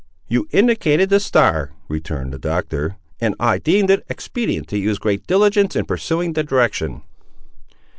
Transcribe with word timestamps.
"You 0.27 0.47
indicated 0.49 1.09
the 1.11 1.19
star," 1.19 1.73
returned 1.87 2.33
the 2.33 2.39
Doctor, 2.39 2.97
"and 3.19 3.35
I 3.39 3.59
deemed 3.59 3.91
it 3.91 4.03
expedient 4.09 4.67
to 4.69 4.79
use 4.79 4.97
great 4.97 5.27
diligence 5.27 5.75
in 5.75 5.85
pursuing 5.85 6.33
the 6.33 6.43
direction." 6.43 7.03